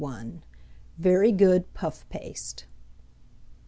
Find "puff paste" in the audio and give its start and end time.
1.75-2.65